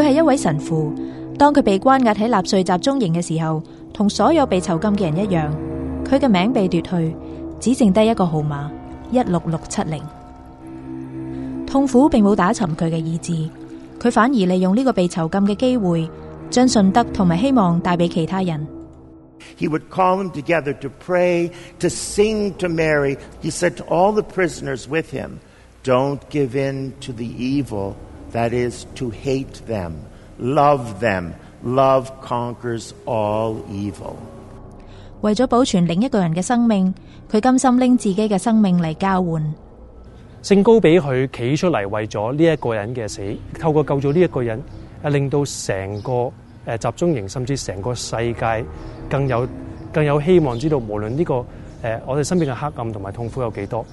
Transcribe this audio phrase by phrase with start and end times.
[0.00, 0.90] 佢系一位神父，
[1.38, 3.62] 当佢被关押喺纳粹集中营嘅时候，
[3.92, 5.54] 同所有被囚禁嘅人一样，
[6.06, 7.14] 佢嘅名被夺去，
[7.60, 8.72] 只剩低一个号码
[9.10, 10.02] 一六六七零。
[11.66, 13.46] 痛苦并冇打沉佢嘅意志，
[14.00, 16.08] 佢反而利用呢个被囚禁嘅机会，
[16.48, 18.66] 将信德同埋希望带俾其他人。
[28.32, 29.92] That is to hate them,
[30.38, 31.32] love them.
[31.64, 34.14] Love conquers all evil.
[35.20, 36.94] 为咗保存另一个人嘅生命，
[37.30, 39.54] 佢甘心拎自己嘅生命嚟交换。
[40.42, 43.20] 圣高比佢企出嚟，为咗呢一个人嘅死，
[43.60, 44.58] 透过救咗呢一个人，
[45.02, 46.32] 啊，令到成个
[46.64, 48.64] 诶集中营，甚至成个世界
[49.10, 49.46] 更有
[49.92, 51.44] 更有希望，知道无论呢个
[51.82, 53.84] 诶我哋身边嘅黑暗同埋痛苦有几多，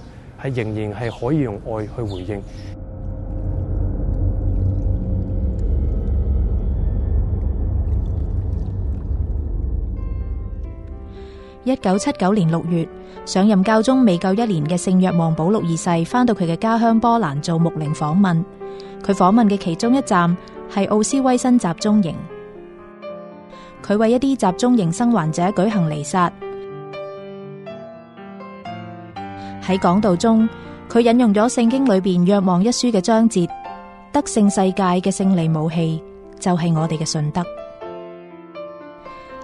[0.41, 2.41] 系仍然系可以用爱去回应。
[11.67, 12.87] 一九七九年六月，
[13.25, 18.45] 上任教宗未够一年嘅圣约望保六二世，翻到佢嘅家乡波兰做牧灵访问。
[19.03, 20.35] 佢访问嘅其中一站
[20.69, 22.15] 系奥斯威辛集中营，
[23.85, 26.31] 佢为一啲集中营生患者举行弥撒。
[29.65, 30.47] 喺讲道中，
[30.89, 33.45] 佢引用咗圣经里边《约望一书》嘅章节，
[34.13, 36.01] 德性世界嘅胜利武器
[36.39, 37.43] 就系我哋嘅信德。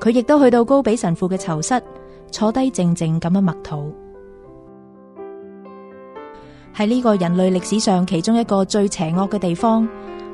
[0.00, 1.80] 佢亦都去到高比神父嘅囚室，
[2.30, 3.80] 坐低静静咁样默祷。
[6.74, 9.88] 喺呢个人类历史上其中一个最邪恶嘅地方，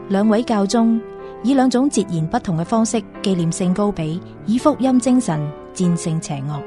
[0.08, 1.00] 两位教宗
[1.42, 5.40] 以两种截然不同嘅方式纪念圣高比，以福音精神
[5.72, 6.62] 战胜邪恶。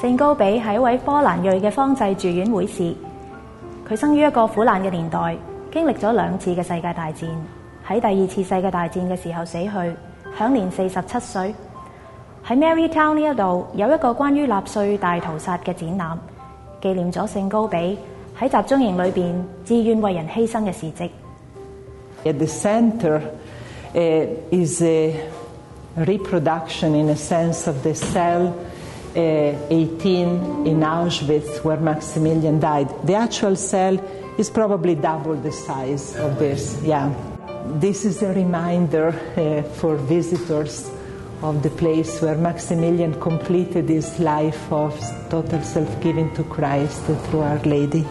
[0.00, 2.94] 圣高比一位波兰裔嘅方济住院会士，
[3.88, 5.36] 佢生于一个苦难嘅年代，
[5.72, 7.28] 经历咗两次嘅世界大战。
[7.86, 9.70] 喺第二次世界大战嘅时候死去，
[10.38, 11.54] 享年四十七岁。
[12.46, 16.18] 喺 Mary Town 呢一度有一个关于纳粹大屠杀嘅展览，
[16.80, 17.98] 纪念咗聖高比
[18.38, 21.10] 喺集中营里边自愿为人牺牲嘅事迹。
[22.24, 23.20] At the centre
[23.92, 25.14] e is a
[25.96, 28.50] reproduction, in a sense, of the cell
[29.16, 32.88] Uh, 18 in Auschwitz where Maximilian died.
[33.04, 33.96] The actual cell
[34.38, 36.82] is probably double the size of this.
[36.82, 37.12] Yeah.
[37.72, 40.90] This is a reminder uh, for visitors
[41.42, 44.92] of the place where Maximilian completed his life of
[45.30, 48.04] total self giving to Christ through Our Lady。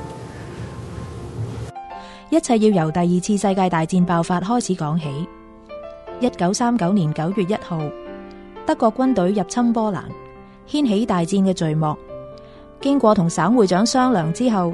[2.32, 5.28] 一切要由第二次世界大戰爆發開始講起。
[6.20, 7.80] 一九三九年九月一號，
[8.66, 10.00] 德國軍隊入侵波蘭，
[10.66, 11.96] 掀起大戰嘅序幕。
[12.82, 14.74] 經過同省會長商量之後，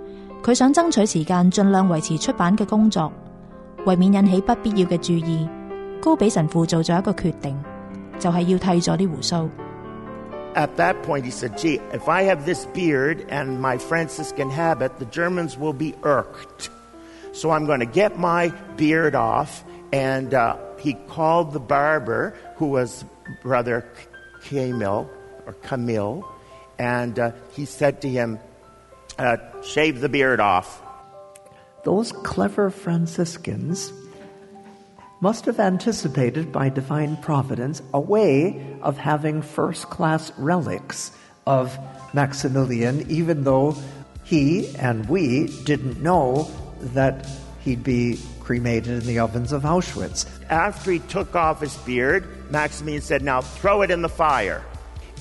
[0.43, 0.73] At that
[11.03, 15.57] point, he said, "Gee, if I have this beard and my Franciscan habit, the Germans
[15.59, 16.69] will be irked.
[17.33, 22.65] So I'm going to get my beard off." And uh, he called the barber, who
[22.73, 23.05] was
[23.43, 23.85] Brother
[24.49, 25.05] Camille
[25.45, 26.25] or Camille,
[26.79, 28.39] and uh, he said to him
[29.17, 30.81] uh, shave the beard off.
[31.83, 33.91] Those clever Franciscans
[35.19, 41.11] must have anticipated by divine providence a way of having first class relics
[41.45, 41.77] of
[42.13, 43.75] Maximilian, even though
[44.23, 46.49] he and we didn't know
[46.79, 47.27] that
[47.61, 50.25] he'd be cremated in the ovens of Auschwitz.
[50.49, 54.65] After he took off his beard, Maximilian said, Now throw it in the fire.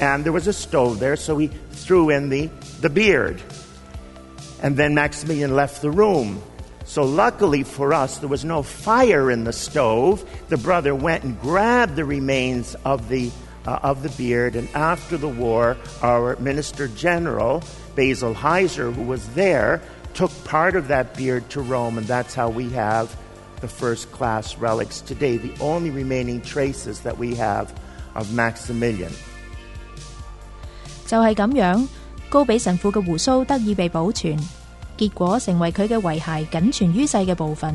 [0.01, 2.47] And there was a stove there, so he threw in the,
[2.81, 3.43] the beard.
[4.63, 6.43] And then Maximilian left the room.
[6.85, 10.25] So, luckily for us, there was no fire in the stove.
[10.49, 13.31] The brother went and grabbed the remains of the,
[13.67, 14.57] uh, of the beard.
[14.57, 17.63] And after the war, our minister general,
[17.95, 19.81] Basil Heiser, who was there,
[20.15, 21.97] took part of that beard to Rome.
[21.97, 23.15] And that's how we have
[23.61, 27.73] the first class relics today, the only remaining traces that we have
[28.15, 29.13] of Maximilian.
[32.31, 34.39] 高比神父嘅胡须得以被保存，
[34.97, 37.75] 结果成为佢嘅遗骸仅存于世嘅部分。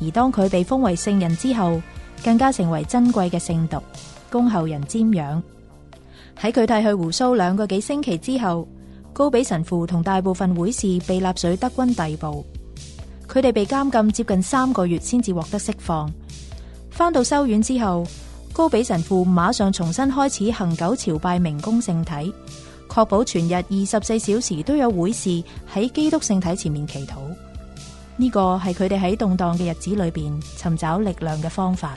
[0.00, 1.80] 而当佢被封为圣人之后，
[2.24, 3.76] 更加成为珍贵嘅圣毒，
[4.30, 5.42] 供后人瞻仰。
[6.40, 8.66] 喺佢剃去胡须两个几星期之后，
[9.12, 12.42] 高比神父同大部分会士被纳粹德军逮捕，
[13.30, 16.10] 佢哋被监禁接近三个月，先至获得释放。
[16.90, 18.06] 翻到修院之后，
[18.54, 22.32] 高比神父马上重新开始行九朝拜明宫圣体。
[22.92, 25.42] 确保全日二十四小时都有会士
[25.74, 27.14] 喺基督圣体前面祈祷，
[28.18, 31.94] 呢个系佢哋喺动荡嘅日子里边寻找力量嘅方法。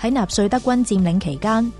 [0.00, 1.70] 喺纳粹德军占领期间，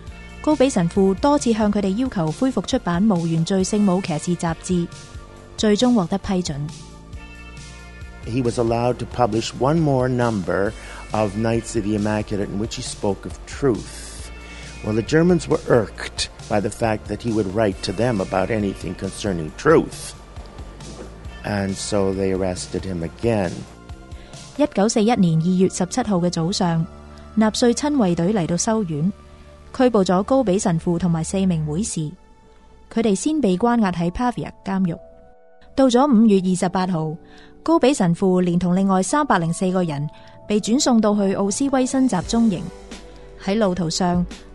[0.42, 4.86] 高比神父多次向佢哋要求恢复出版《无原罪圣母骑士》杂志，
[5.56, 6.66] 最终获得批准。
[8.26, 10.72] He was allowed to publish one more number
[11.12, 14.03] of Knights of the Immaculate, in which he spoke of truth.
[14.84, 14.98] 一九
[24.88, 26.86] 四一年二月十七号嘅早上，
[27.34, 29.12] 纳粹亲卫队嚟到修院，
[29.74, 32.00] 拘捕咗高比神父同埋四名会士。
[32.92, 34.94] 佢哋先被关押喺 Pavia 监狱。
[35.74, 37.16] 到咗五月二十八号，
[37.62, 40.06] 高比神父连同另外三百零四个人
[40.46, 42.62] 被转送到去奥斯威辛集中营。
[43.42, 44.24] 喺路途上。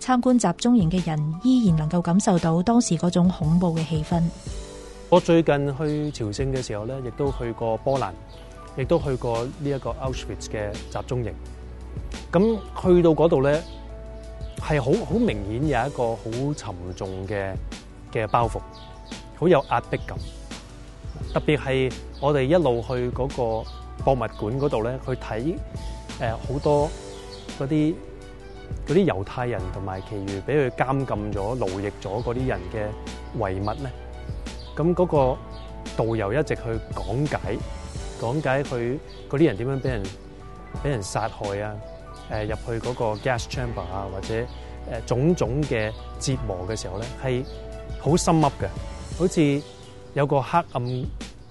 [0.00, 4.20] 参观集中营嘅人依然能够感受到当时嗰种恐怖嘅气氛。
[5.10, 8.12] 我最近去朝圣嘅时候咧，亦都去过波兰，
[8.78, 11.32] 亦都去过呢一个 Auschwitz 嘅集中营。
[12.32, 12.40] 咁
[12.82, 13.62] 去到嗰度咧，
[14.66, 17.52] 系好好明显有一个好沉重嘅
[18.10, 18.58] 嘅包袱，
[19.36, 20.16] 好有压迫感。
[21.34, 21.92] 特别系
[22.22, 23.70] 我哋一路去嗰个
[24.02, 25.54] 博物馆嗰度咧，去睇
[26.20, 26.88] 诶好多
[27.58, 27.94] 嗰啲。
[28.86, 32.86] 嗰啲猶太人同埋其餘俾佢監禁咗、勞役咗嗰啲人嘅
[33.38, 33.90] 遺物咧，
[34.76, 35.38] 咁嗰個
[35.96, 36.62] 導遊一直去
[36.94, 37.38] 講解、
[38.20, 38.98] 講解佢
[39.28, 40.02] 嗰啲人點樣俾人
[40.84, 41.74] 俾人殺害啊！
[42.32, 44.44] 誒入去嗰個 gas chamber 啊，或者誒
[45.06, 47.44] 種種嘅折磨嘅時候咧，係
[48.00, 49.62] 好深鬱嘅，好似
[50.14, 50.82] 有個黑暗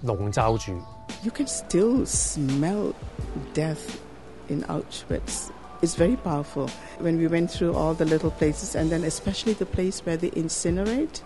[0.05, 0.71] 籠罩住。
[1.21, 2.93] You can still smell
[3.53, 3.97] death
[4.47, 5.49] in Auschwitz.
[5.81, 6.67] is very powerful.
[6.99, 10.31] When we went through all the little places, and then especially the place where they
[10.31, 11.21] incinerate,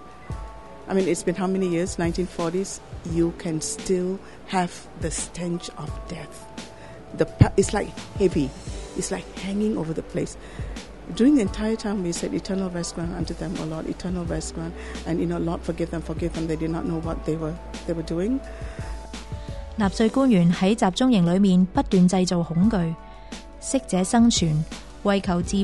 [0.88, 1.98] I mean, it's been how many years?
[1.98, 2.80] 1940s.
[3.12, 6.46] You can still have the stench of death.
[7.18, 7.88] The it's like
[8.20, 8.50] heavy.
[8.98, 10.38] It's like hanging over the place.
[11.16, 14.56] During the entire time, we said, "Eternal rest grant unto them, O Lord, eternal rest
[14.56, 14.74] grant,"
[15.06, 16.48] and you know, Lord, forgive them, forgive them.
[16.48, 17.56] They did not know what they were
[17.88, 18.40] they were doing.
[19.78, 22.94] 納粹官員喺集中營裏面不斷製造恐懼。
[23.64, 23.98] while he
[25.24, 25.56] was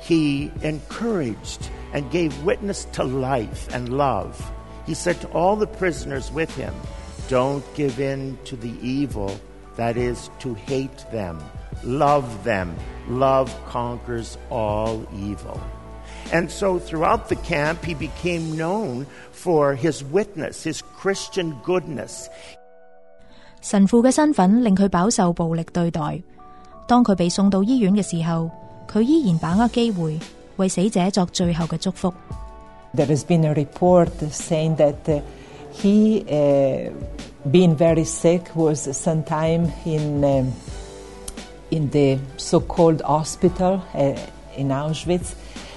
[0.00, 4.34] he encouraged and gave witness to life and love.
[4.84, 6.74] He said to all the prisoners with him,
[7.28, 9.30] Don't give in to the evil
[9.76, 11.38] that is to hate them.
[11.84, 12.74] Love them.
[13.06, 15.60] Love conquers all evil.
[16.32, 22.28] And so throughout the camp, he became known for his witness, his Christian goodness.
[23.62, 26.22] 神父嘅身份令佢飽受暴力對待。
[26.86, 28.50] 當佢被送到醫院嘅時候，
[28.90, 30.18] 佢依然把握機會
[30.56, 32.12] 為死者作最後嘅祝福。
[32.94, 35.20] There has been a report saying that uh,
[35.72, 36.90] he, uh,
[37.50, 40.52] being very sick, was sometime in um,
[41.70, 44.14] in the so-called hospital uh,
[44.56, 45.34] in Auschwitz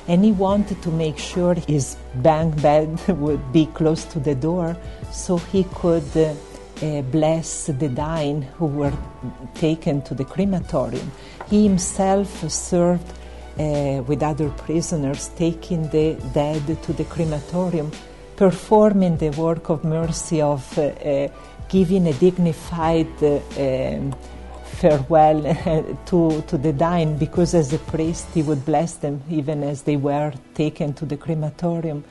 [0.10, 2.89] and he wanted to make sure his bunk bed
[3.22, 4.75] would be close to the door
[5.12, 6.34] so he could uh,
[6.82, 8.94] uh, bless the dying who were
[9.54, 11.12] taken to the crematorium.
[11.48, 13.08] He himself served
[13.60, 17.92] uh, with other prisoners, taking the dead to the crematorium,
[18.36, 21.28] performing the work of mercy of uh, uh,
[21.70, 24.16] giving a dignified uh, um,
[24.70, 25.42] farewell
[26.06, 29.98] to, to the dying because as a priest he would bless them even as they
[29.98, 32.04] were taken to the crematorium.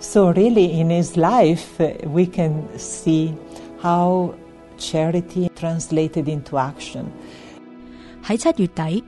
[0.00, 3.34] So, really, in his life, uh, we can see
[3.82, 4.34] how
[4.76, 7.04] charity translated into action.
[8.24, 9.04] 喺七月底，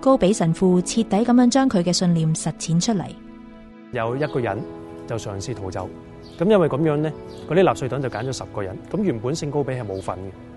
[0.00, 3.06] 高比神父徹底咁樣將佢嘅信念實踐出嚟。
[3.90, 4.56] 有一個人
[5.08, 5.88] 就嘗試逃走，
[6.38, 7.12] 咁因為咁樣呢，
[7.50, 8.78] 嗰啲納粹黨就揀咗十個人。
[8.88, 10.55] 咁原本聖高比係冇份嘅。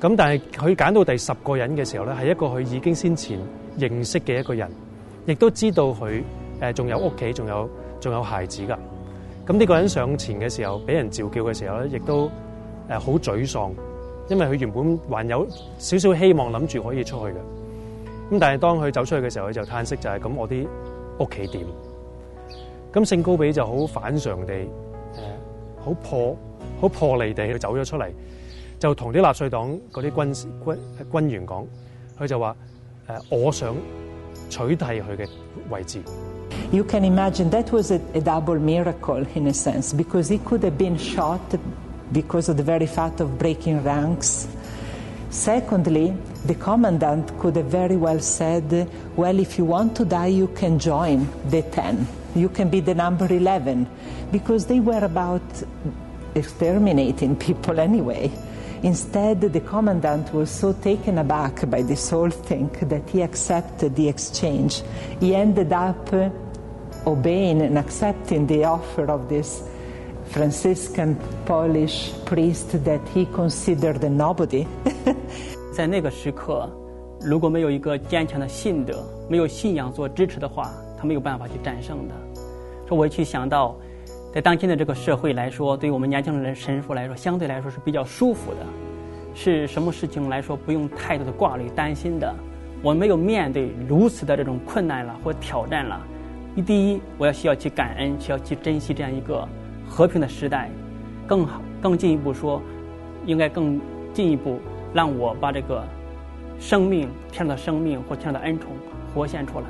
[0.00, 3.38] 咁但系佢揀到第十個人嘅時候咧，係一個佢已經先前
[3.78, 4.68] 認識嘅一個人，
[5.24, 6.22] 亦都知道佢
[6.60, 8.78] 诶仲有屋企，仲有仲有孩子噶。
[9.46, 12.30] 咁呢個人上前嘅時候，俾人召叫嘅時候咧，亦都
[12.88, 13.70] 诶好沮喪，
[14.28, 15.46] 因為佢原本還有
[15.78, 17.36] 少少希望，諗住可以出去嘅。
[18.30, 20.66] 咁但係當佢走出去嘅時候，佢就嘆息，就係咁，我啲
[21.20, 21.64] 屋企點？
[22.92, 25.38] 咁聖高比就好反常地诶，
[25.82, 26.36] 好破
[26.82, 28.10] 好破離地走咗出嚟。
[28.82, 29.14] You can
[37.04, 41.40] imagine that was a double miracle in a sense because he could have been shot
[42.12, 44.46] because of the very fact of breaking ranks.
[45.30, 46.14] Secondly,
[46.44, 50.78] the commandant could have very well said, well, if you want to die, you can
[50.78, 52.06] join the 10.
[52.34, 53.86] You can be the number 11.
[54.32, 55.40] Because they were about
[56.34, 58.30] exterminating people anyway.
[58.82, 64.06] Instead, the commandant was so taken aback by this whole thing that he accepted the
[64.08, 64.82] exchange.
[65.18, 66.12] He ended up
[67.06, 69.62] obeying and accepting the offer of this
[70.30, 71.16] Franciscan
[71.46, 74.66] Polish priest that he considered a nobody.
[75.72, 76.68] 在那个时刻，
[77.20, 82.14] 如果没有一个坚强的信德，没有信仰做支持的话，他没有办法去战胜的。
[82.88, 83.76] 说我去想到
[84.36, 88.66] 在当今的这个社会来说，对于我们年轻人、神父来说，相对来说是比较舒服的，
[89.34, 92.30] 是什么事情来说不用太多的挂虑、担心的。
[92.82, 95.98] 我没有面对如此的这种困难了或挑战了。
[96.54, 99.48] 一，第一，我要需要去感恩，需要去珍惜这样一个
[99.88, 100.70] 和平的时代。
[101.26, 102.60] 更好，更进一步说，
[103.24, 103.80] 应该更
[104.12, 104.58] 进一步，
[104.92, 105.82] 让我把这个
[106.60, 108.68] 生命天上的生命或天上的恩宠
[109.14, 109.66] 活现出来。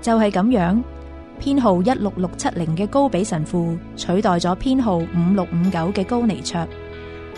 [0.00, 0.82] 就系咁样。
[1.38, 6.66] 编号一六六七零嘅高比神父取代咗编号五六五九嘅高尼卓，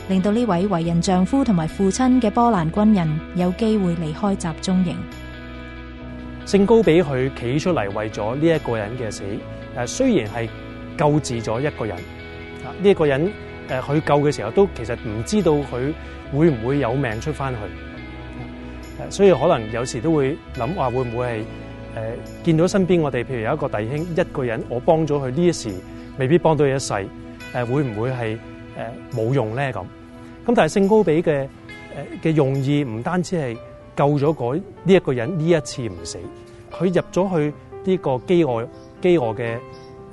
[0.08, 4.96] 令到呢位为人丈夫同埋父亲嘅波兰军人有机会离开集中营。
[6.46, 9.22] 圣高比佢企出嚟为咗呢一个人嘅死，
[9.76, 10.50] 诶虽然系
[10.96, 11.96] 救治咗一个人，
[12.64, 13.20] 啊呢一个人
[13.68, 15.92] 诶佢救嘅时候都其实唔知道佢
[16.32, 17.58] 会唔会有命出翻去，
[19.10, 21.46] 所以可能有时都会谂话会唔会系。
[22.00, 25.68] 诶，见到身边我哋譬如有一个弟兄一个人，我帮咗佢呢一时，
[26.18, 26.92] 未必帮到佢一世，
[27.52, 28.38] 诶，会唔会系
[28.76, 29.80] 诶冇用咧咁？
[30.46, 31.48] 咁但系圣高比嘅诶
[32.22, 33.58] 嘅用意唔单止系
[33.96, 36.18] 救咗嗰呢一个人呢一次唔死，
[36.70, 37.52] 佢入咗去
[37.90, 38.68] 呢个饥饿
[39.02, 39.40] 饥饿嘅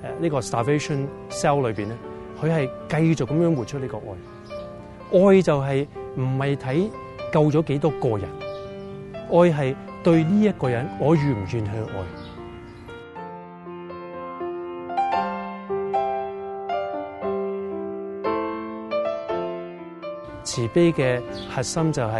[0.01, 1.95] 诶呢个 starvation cell 里边咧，
[2.41, 4.05] 佢系继续咁样活出呢个爱。
[5.19, 5.87] 爱就系
[6.19, 6.89] 唔系睇
[7.31, 8.23] 救咗几多个人，
[9.31, 9.75] 爱系。
[10.05, 12.03] 对呢一个人，我愿唔愿去爱？
[20.43, 21.19] 慈悲嘅
[21.49, 22.15] 核心就系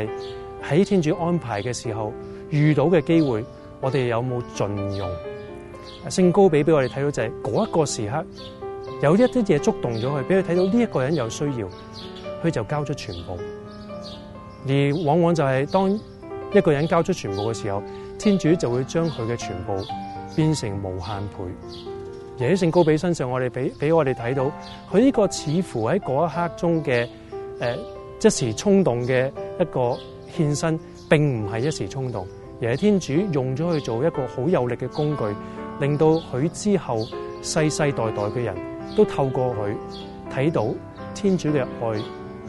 [0.67, 2.11] 喺天主安排嘅时候，
[2.49, 3.45] 遇到嘅机会，
[3.81, 5.07] 我哋有冇尽用？
[6.09, 8.25] 圣高比俾我哋睇到就系嗰一个时刻，
[9.03, 11.69] 有一啲嘢触动咗佢，俾佢睇到呢一个人有需要，
[12.43, 13.37] 佢就交出全部。
[14.67, 14.73] 而
[15.05, 15.99] 往往就系当。
[16.55, 17.83] 一个人交出全部嘅时候，
[18.17, 19.75] 天主就会将佢嘅全部
[20.37, 21.35] 变成无限倍。
[22.39, 24.49] 而喺圣高比身上，我哋俾俾我哋睇到，
[24.91, 27.05] 佢呢个似乎喺嗰一刻中嘅
[27.59, 27.77] 诶
[28.23, 29.97] 一时冲动嘅一个
[30.31, 32.25] 献身，并唔系一时冲动。
[32.61, 35.23] 而系天主用咗去做一个好有力嘅工具，
[35.81, 36.99] 令到佢之后
[37.41, 38.55] 世世代代嘅人
[38.95, 39.75] 都透过佢
[40.33, 40.65] 睇到
[41.13, 42.01] 天主嘅爱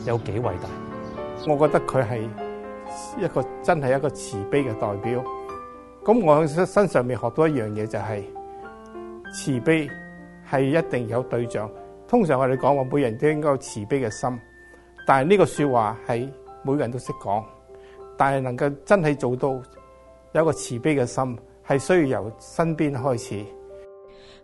[0.07, 0.69] 有几伟大。
[1.53, 2.23] 我觉得佢系。
[3.19, 5.23] 一个真系一个慈悲嘅代表，
[6.05, 8.33] 咁我喺身上面学到一样嘢就系
[9.55, 9.89] 慈悲
[10.51, 11.71] 系一定有对象。
[12.09, 14.39] 通常我哋讲话每人都应该有慈悲嘅心，
[15.07, 16.31] 但系呢个说话系
[16.63, 17.45] 每个人都识讲，
[18.17, 19.51] 但系能够真系做到
[20.33, 21.39] 有一个慈悲嘅心，
[21.69, 23.45] 系需要由身边开始。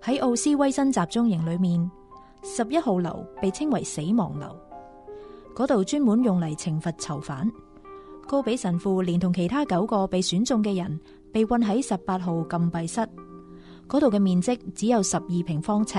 [0.02, 1.88] 喺奥斯威辛集中营里面，
[2.42, 4.56] 十一号楼被称为死亡楼，
[5.54, 7.48] 嗰度专门用嚟惩罚囚犯。
[8.32, 10.98] 高比神父连同其他九个被选中嘅人，
[11.30, 13.00] 被困喺十八号禁闭室
[13.86, 15.98] 嗰度嘅面积只有十二平方尺。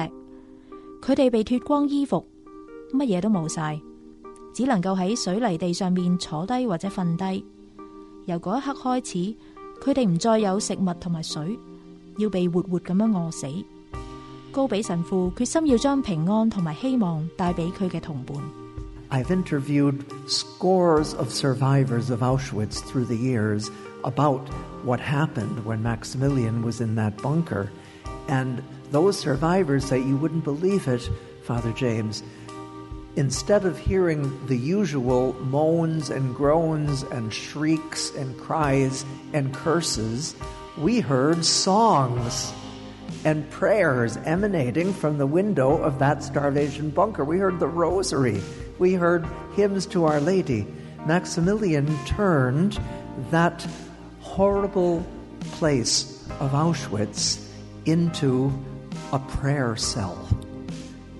[0.99, 2.27] 佢哋被脱光衣服，
[2.91, 3.79] 乜嘢都冇晒，
[4.51, 7.45] 只能够喺水泥地上面坐低或者瞓低。
[8.25, 9.17] 由嗰一刻开始，
[9.79, 11.55] 佢哋唔再有食物同埋水，
[12.17, 13.45] 要被活活咁样饿死。
[14.51, 18.62] 高比神父决心要将平安同埋希望带俾佢嘅同伴。
[19.13, 23.69] I've interviewed scores of survivors of Auschwitz through the years
[24.03, 24.39] about
[24.83, 27.71] what happened when Maximilian was in that bunker.
[28.27, 31.07] And those survivors say, You wouldn't believe it,
[31.43, 32.23] Father James.
[33.15, 40.35] Instead of hearing the usual moans and groans and shrieks and cries and curses,
[40.75, 42.51] we heard songs
[43.25, 47.23] and prayers emanating from the window of that starvation bunker.
[47.23, 48.41] We heard the rosary
[48.79, 49.25] we heard
[49.55, 50.65] hymns to Our Lady,
[51.05, 52.79] Maximilian turned
[53.29, 53.65] that
[54.21, 55.05] horrible
[55.57, 57.41] place of Auschwitz
[57.85, 58.51] into
[59.11, 60.17] a prayer cell.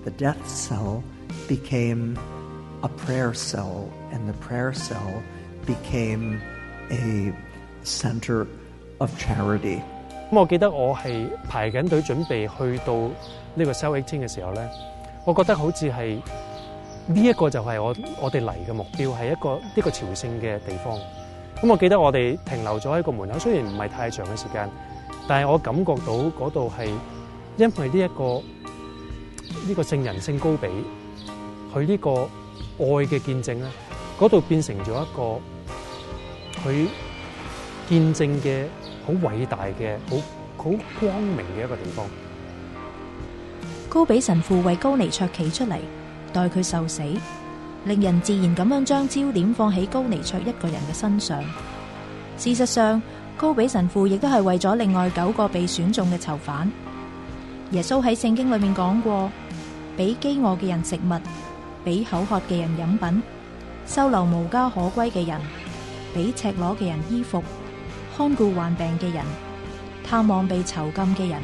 [0.04, 1.04] The death cell
[1.48, 2.18] became
[2.82, 5.22] a prayer cell, and the prayer cell
[5.66, 6.40] became
[6.90, 7.32] a
[7.84, 8.46] center
[9.00, 9.80] of charity.
[10.30, 14.02] 咁我記得我係排緊隊準備去到呢個 cell
[17.06, 20.98] 呢一个就系我我哋嚟嘅目标，系一个一个朝圣嘅地方。
[21.60, 24.68] 咁我记得我哋停留咗喺个门口，虽然唔系太长嘅时间，
[25.28, 26.90] 但系我感觉到嗰度系
[27.58, 28.40] 因为呢一个
[29.68, 30.66] 呢个圣人聖高比，
[31.74, 32.10] 佢呢个
[32.78, 33.68] 爱嘅见证咧，
[34.18, 35.40] 嗰度变成咗一个
[36.70, 36.86] 佢
[37.86, 38.64] 见证嘅
[39.06, 40.16] 好伟大嘅好
[40.56, 40.64] 好
[41.00, 42.06] 光明嘅一个地方。
[43.90, 45.76] 高比神父为高尼卓企出嚟。
[46.34, 47.00] 待佢受死，
[47.84, 51.40] 令人自然咁样将焦点放喺高尼卓一个人嘅身上。
[52.36, 53.00] 事实上，
[53.36, 56.70] 高比神父亦都系为咗另外九个被选中嘅囚犯。
[57.70, 59.30] 耶稣喺圣经里面讲过：，
[59.96, 61.14] 俾饥饿嘅人食物，
[61.84, 63.22] 俾口渴嘅人饮品，
[63.86, 65.40] 收留无家可归嘅人，
[66.12, 67.40] 俾赤裸嘅人衣服，
[68.16, 69.24] 看顾患病嘅人，
[70.02, 71.40] 探望被囚禁嘅人。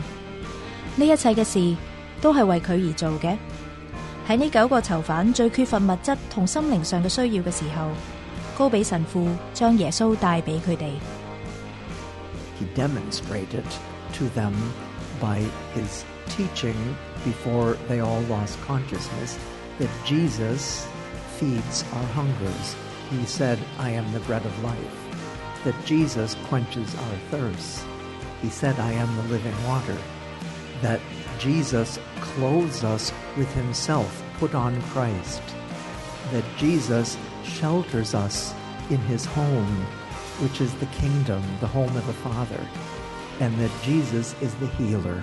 [0.96, 1.76] 呢一切嘅事
[2.20, 3.37] 都系为佢而做嘅。
[4.30, 5.44] He demonstrated
[14.12, 14.72] to them
[15.18, 15.36] by
[15.74, 19.38] his teaching before they all lost consciousness
[19.80, 20.86] that Jesus
[21.38, 22.76] feeds our hungers.
[23.10, 25.64] He said, I am the bread of life.
[25.64, 27.82] That Jesus quenches our thirst.
[28.42, 29.98] He said, I am the living water.
[30.82, 31.00] That
[31.40, 35.40] Jesus clothes us with himself put on Christ,
[36.33, 38.53] that Jesus shelters us
[38.90, 39.72] in his home,
[40.40, 42.61] which is the kingdom, the home of the Father,
[43.40, 45.22] and that Jesus is the healer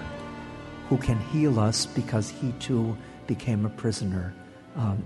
[0.90, 4.34] who can heal us because he too became a prisoner,
[4.78, 4.98] um,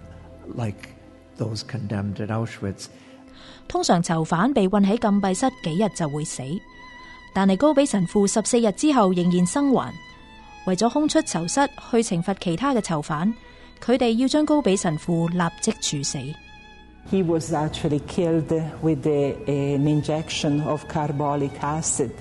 [0.56, 0.95] like
[1.38, 2.88] those condemned at Auschwitz.
[10.63, 10.84] He was
[17.54, 22.12] actually killed with a, an injection of carbolic acid.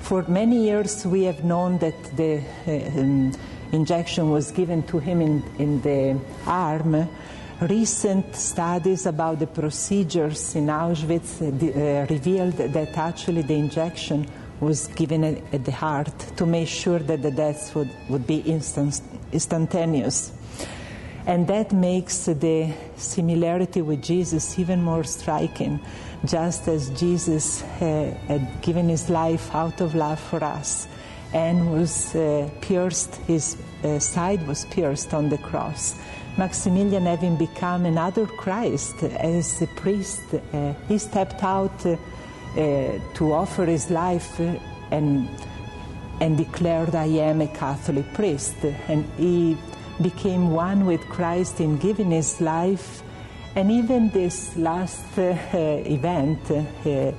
[0.00, 3.32] For many years, we have known that the um,
[3.72, 7.06] injection was given to him in, in the arm.
[7.60, 14.26] Recent studies about the procedures in Auschwitz uh, revealed that actually the injection
[14.62, 19.00] was given at the heart to make sure that the deaths would, would be instant,
[19.32, 20.32] instantaneous.
[21.26, 25.80] And that makes the similarity with Jesus even more striking,
[26.24, 30.86] just as Jesus uh, had given his life out of love for us
[31.32, 35.96] and was uh, pierced, his uh, side was pierced on the cross.
[36.36, 40.22] Maximilian, having become another Christ as a priest,
[40.52, 41.96] uh, he stepped out uh,
[42.54, 44.44] uh, to offer his life uh,
[44.90, 45.26] and
[46.20, 48.56] and declared, I am a Catholic priest.
[48.88, 49.56] And he
[50.02, 53.02] became one with Christ in giving his life.
[53.56, 55.32] And even this last uh,
[55.88, 57.12] event, uh,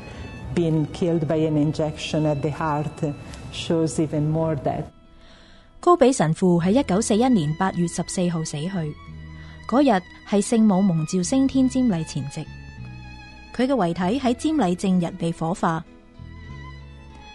[0.53, 3.13] being killed by an injection at the heart, uh,
[3.51, 4.85] shows even more that.
[13.53, 15.83] 佢嘅遗体喺占礼正日被火化。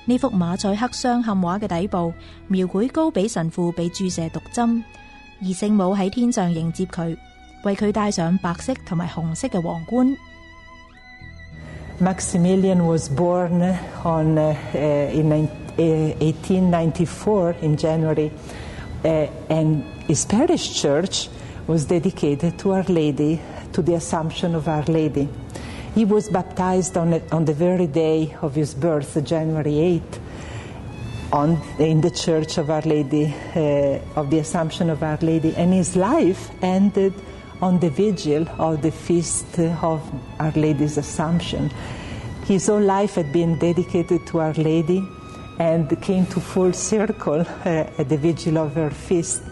[0.05, 2.13] 呢幅马赛克镶嵌画嘅底部，
[2.49, 4.83] 描绘高比神父被注射毒针，
[5.41, 7.17] 而圣母喺天上迎接佢，
[7.65, 10.15] 为佢戴上白色同埋红色嘅皇冠。
[12.01, 13.63] Maximilian was born
[14.05, 14.39] on
[14.73, 18.31] in eighteen ninety four in January,
[19.03, 21.27] and his parish church
[21.67, 23.39] was dedicated to Our Lady
[23.73, 25.29] to the Assumption of Our Lady.
[25.95, 30.03] He was baptized on, on the very day of his birth, January 8,
[31.33, 35.73] on, in the Church of Our Lady, uh, of the Assumption of Our Lady, and
[35.73, 37.15] his life ended
[37.61, 40.01] on the vigil of the feast of
[40.39, 41.71] Our Lady's Assumption.
[42.45, 45.07] His whole life had been dedicated to Our Lady
[45.59, 49.43] and came to full circle uh, at the vigil of her feast.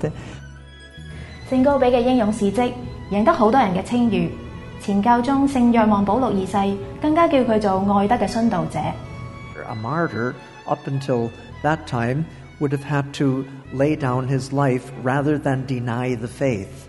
[1.51, 2.73] 聖高比嘅英勇事蹟，
[3.11, 4.46] 贏得好多人嘅稱譽。
[4.89, 4.93] a
[9.83, 10.35] martyr
[10.67, 11.31] up until
[11.65, 12.27] that time
[12.61, 16.89] would have had to lay down his life rather than deny the faith.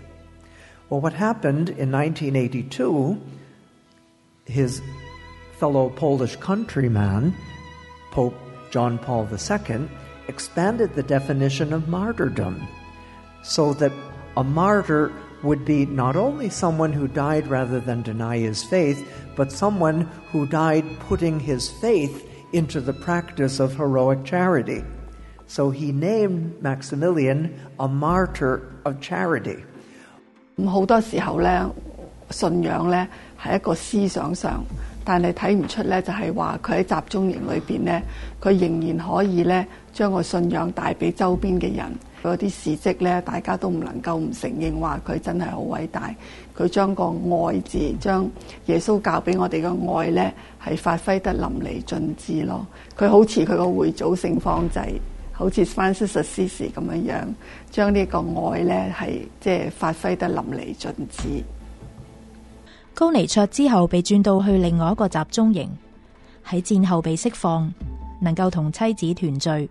[0.88, 3.18] Well, what happened in 1982,
[4.44, 4.80] his
[5.58, 7.34] fellow Polish countryman,
[8.12, 8.34] Pope
[8.70, 9.88] John Paul II,
[10.28, 12.68] expanded the definition of martyrdom
[13.42, 13.92] so that
[14.36, 15.10] a martyr
[15.42, 18.98] would be not only someone who died rather than deny his faith,
[19.36, 24.82] but someone who died putting his faith into the practice of heroic charity.
[25.46, 28.52] So he named Maximilian a martyr
[28.84, 29.64] of charity.
[30.56, 31.62] 咁好多時候咧，
[32.30, 33.06] 信仰咧
[33.40, 34.64] 係一個思想上，
[35.04, 38.02] 但係睇唔出咧就係話佢喺集中營裏邊咧，
[38.42, 41.86] 佢仍然可以咧將個信仰帶俾周邊嘅人。
[42.22, 46.12] 嗰啲事迹咧，大家都唔能夠唔承認，話佢真係好偉大。
[46.56, 47.12] 佢將個
[47.44, 48.28] 愛字，將
[48.66, 52.66] 耶穌教俾我哋嘅愛咧，係發揮得淋漓盡致咯。
[52.96, 54.84] 佢好似佢個會組盛方仔，
[55.32, 57.34] 好似翻釋實施時咁樣样，
[57.70, 61.44] 將呢個愛咧系即係發揮得淋漓盡致。
[62.94, 65.68] 高尼卓之後被轉到去另外一個集中營，
[66.48, 67.72] 喺戰後被釋放，
[68.20, 69.70] 能夠同妻子團聚。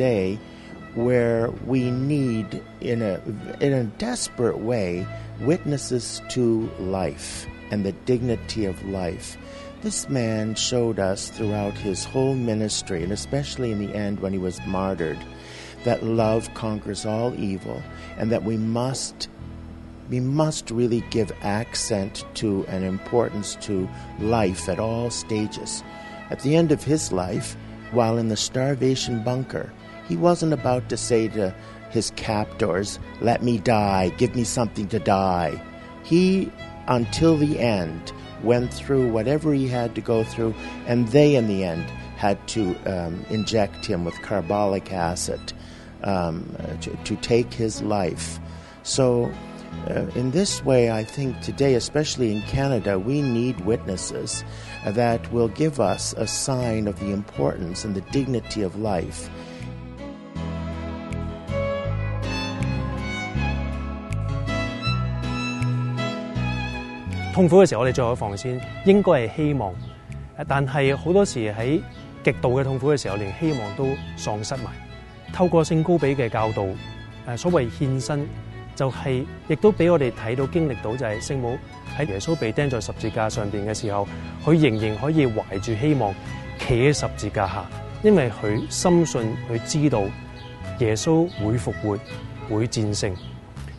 [0.00, 0.38] today
[0.94, 3.20] where we need, in a,
[3.60, 5.06] in a desperate way,
[5.40, 9.36] witnesses to life and the dignity of life.
[9.82, 14.38] This man showed us throughout his whole ministry, and especially in the end when he
[14.38, 15.18] was martyred,
[15.84, 17.82] that love conquers all evil
[18.18, 19.28] and that we must.
[20.08, 25.84] We must really give accent to and importance to life at all stages.
[26.30, 27.56] At the end of his life,
[27.92, 29.70] while in the starvation bunker,
[30.10, 31.54] he wasn't about to say to
[31.90, 35.62] his captors, Let me die, give me something to die.
[36.02, 36.50] He,
[36.88, 40.56] until the end, went through whatever he had to go through,
[40.88, 41.84] and they, in the end,
[42.16, 45.52] had to um, inject him with carbolic acid
[46.02, 48.40] um, to, to, take his life.
[48.82, 49.30] So,
[49.88, 54.42] uh, in this way, I think today, especially in Canada, we need witnesses
[54.84, 59.30] that will give us a sign of the importance and the dignity of life.
[67.32, 69.72] 痛苦嘅时候，我哋最有防线，应该系希望。
[70.48, 71.80] 但系好多时喺
[72.24, 74.72] 极度嘅痛苦嘅时候，连希望都丧失埋。
[75.32, 76.66] 透过聖高比嘅教导，
[77.26, 78.26] 诶所谓献身，
[78.74, 81.56] 就系亦都俾我哋睇到经历到，就系圣母
[81.96, 84.08] 喺耶稣被钉在十字架上边嘅时候，
[84.44, 86.12] 佢仍然可以怀住希望，
[86.58, 87.64] 企喺十字架下，
[88.02, 90.02] 因为佢深信佢知道
[90.80, 91.96] 耶稣会复活，
[92.48, 93.14] 会战胜。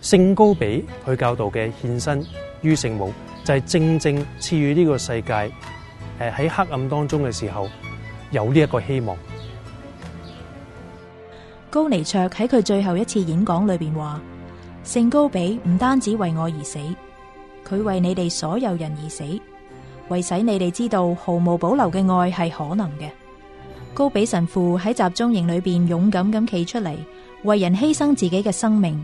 [0.01, 2.25] 圣高比佢教导嘅献身
[2.61, 3.11] 于圣母。
[3.59, 5.33] 系正正赐予呢个世界，
[6.19, 7.67] 诶喺黑暗当中嘅时候，
[8.31, 9.17] 有呢一个希望。
[11.69, 14.21] 高尼卓喺佢最后一次演讲里边话：，
[14.83, 16.79] 圣高比唔单止为我而死，
[17.67, 19.23] 佢为你哋所有人而死，
[20.09, 23.09] 为使你哋知道毫无保留嘅爱系可能嘅。
[23.93, 26.95] 高比神父喺集中营里边勇敢咁企出嚟，
[27.43, 29.03] 为人牺牲自己嘅生命。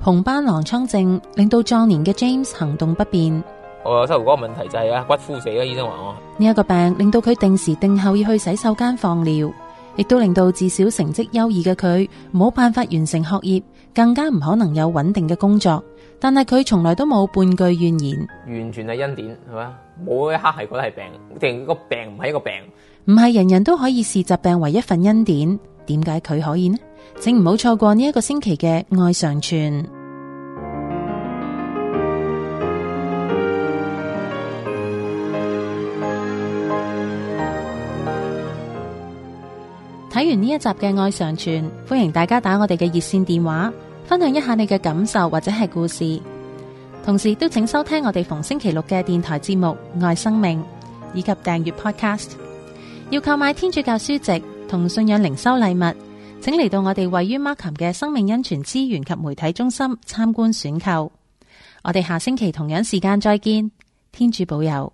[0.00, 3.42] 红斑狼疮症令到壮年嘅 James 行动不便。
[3.84, 6.14] 我收嗰个问题就系啊，骨枯死啦，医生话我。
[6.36, 9.52] 呢一个病令到佢定时定候要去洗手间放尿，
[9.96, 15.82] 亦都令到至少成绩优异嘅佢冇办法完成学业，更加唔可能有稳定嘅工作。
[16.20, 18.28] 但系佢从来都冇半句怨言。
[18.46, 19.74] 完全系恩典系嘛，
[20.06, 21.04] 冇一刻系觉得系病，
[21.40, 22.52] 定个病唔系一个病。
[23.06, 26.76] 唔系人人都可以视疾病为一份恩典，点解佢可以呢？
[27.16, 29.86] 请唔好错过呢一个星期嘅爱上传。
[40.10, 43.72] 睇完呢一集嘅爱上传，欢迎大家打我哋嘅热线电话，
[44.04, 46.20] 分享一下你嘅感受或者系故事。
[47.04, 49.66] 同时都请收听我哋逢星期六嘅电台节目
[50.04, 50.60] 《爱生命》，
[51.14, 52.30] 以及订阅 Podcast。
[53.10, 56.07] 要购买天主教书籍同信仰灵修礼物。
[56.50, 61.12] 请嚟到我哋位于 a 琴嘅生命恩泉资源及媒体中心参观选购，
[61.84, 63.70] 我哋下星期同样时间再见，
[64.12, 64.90] 天主保佑。